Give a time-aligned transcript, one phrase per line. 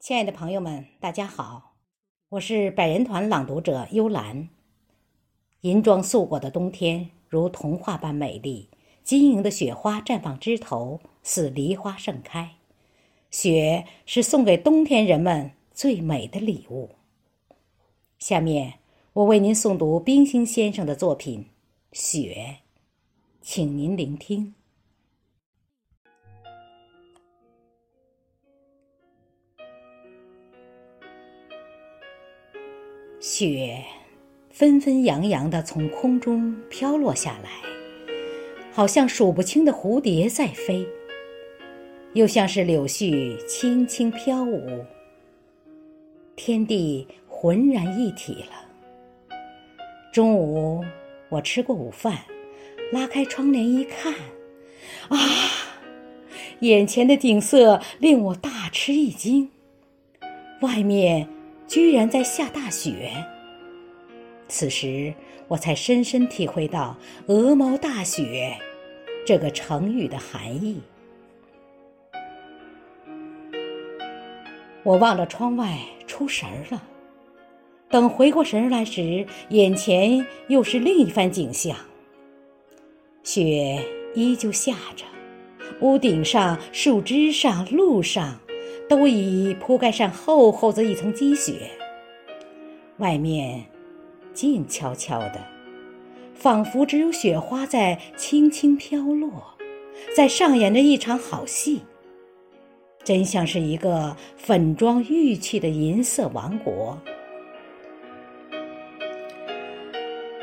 [0.00, 1.74] 亲爱的朋友们，大家好，
[2.28, 4.48] 我是百人团朗读者幽兰。
[5.62, 8.70] 银装素裹的冬天如童话般美丽，
[9.02, 12.54] 晶莹的雪花绽放枝头，似梨花盛开。
[13.32, 16.90] 雪是送给冬天人们最美的礼物。
[18.20, 18.74] 下面
[19.14, 21.42] 我为您诵读冰心先生的作品
[21.92, 22.60] 《雪》，
[23.42, 24.54] 请您聆听。
[33.20, 33.82] 雪
[34.48, 37.50] 纷纷扬扬的从空中飘落下来，
[38.72, 40.86] 好像数不清的蝴蝶在飞，
[42.12, 44.84] 又像是柳絮轻轻飘舞。
[46.36, 49.36] 天地浑然一体了。
[50.12, 50.84] 中午
[51.28, 52.18] 我吃过午饭，
[52.92, 54.14] 拉开窗帘一看，
[55.08, 55.18] 啊，
[56.60, 59.50] 眼前的景色令我大吃一惊，
[60.60, 61.28] 外面。
[61.68, 63.12] 居然在下大雪。
[64.48, 65.12] 此时，
[65.46, 66.96] 我才深深体会到
[67.28, 68.56] “鹅毛大雪”
[69.26, 70.80] 这个成语的含义。
[74.82, 76.82] 我望着窗外出神儿了，
[77.90, 81.76] 等回过神来时，眼前又是另一番景象。
[83.22, 85.04] 雪依旧下着，
[85.82, 88.40] 屋顶上、树枝上、路上。
[88.88, 91.70] 都已铺盖上厚厚的一层积雪，
[92.96, 93.62] 外面
[94.32, 95.44] 静悄悄的，
[96.34, 99.54] 仿佛只有雪花在轻轻飘落，
[100.16, 101.82] 在上演着一场好戏。
[103.04, 106.98] 真像是一个粉妆玉砌的银色王国。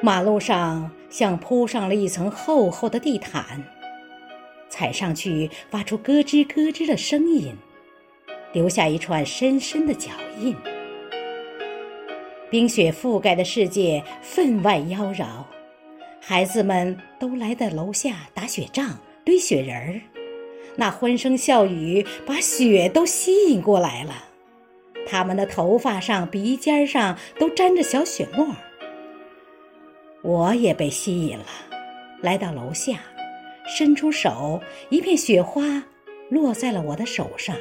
[0.00, 3.64] 马路上像铺上了一层厚厚的地毯，
[4.68, 7.54] 踩上去发出咯吱咯吱的声音。
[8.52, 10.56] 留下一串深深的脚印。
[12.50, 15.26] 冰雪覆盖的世界分外妖娆，
[16.20, 20.00] 孩子们都来到楼下打雪仗、堆雪人儿，
[20.76, 24.24] 那欢声笑语把雪都吸引过来了。
[25.06, 28.56] 他们的头发上、鼻尖上都沾着小雪沫儿。
[30.22, 31.46] 我也被吸引了，
[32.20, 32.98] 来到楼下，
[33.66, 34.60] 伸出手，
[34.90, 35.82] 一片雪花
[36.28, 37.56] 落在了我的手上。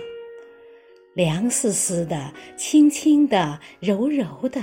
[1.14, 4.62] 凉丝丝的，轻轻的，柔柔的，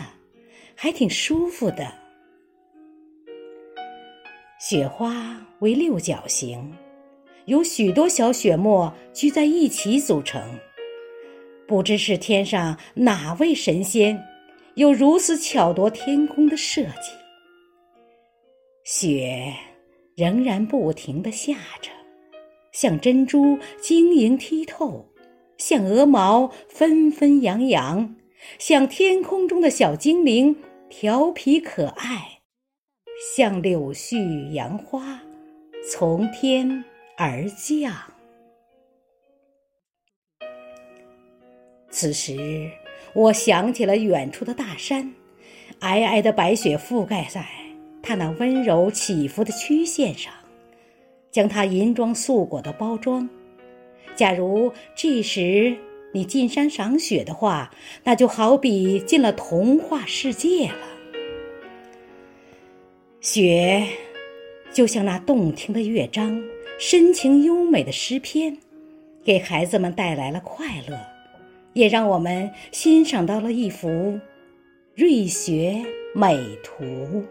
[0.75, 1.93] 还挺舒服的。
[4.59, 6.73] 雪花为六角形，
[7.45, 10.43] 有许多小雪沫聚在一起组成。
[11.67, 14.19] 不知是天上哪位神仙，
[14.75, 17.13] 有如此巧夺天工的设计。
[18.85, 19.55] 雪
[20.17, 21.91] 仍然不停的下着，
[22.73, 25.07] 像珍珠晶莹剔透。
[25.59, 28.15] 像鹅毛纷纷扬扬，
[28.61, 30.57] 像天空中的小精灵
[30.89, 32.41] 调皮可爱，
[33.35, 35.21] 像柳絮杨花
[35.91, 36.85] 从天
[37.17, 37.93] 而降。
[41.91, 42.71] 此时，
[43.13, 45.13] 我想起了远处的大山，
[45.81, 47.45] 皑皑的白雪覆盖在
[48.01, 50.33] 它那温柔起伏的曲线上，
[51.33, 53.29] 将它银装素裹的包装。
[54.15, 55.77] 假如这时
[56.13, 57.71] 你进山赏雪的话，
[58.05, 60.89] 那就好比进了童话世界了。
[63.21, 63.87] 雪
[64.73, 66.43] 就像那动听的乐章，
[66.79, 68.57] 深情优美的诗篇，
[69.25, 70.99] 给孩子们带来了快乐，
[71.73, 74.19] 也让我们欣赏到了一幅
[74.95, 77.25] 瑞雪美图。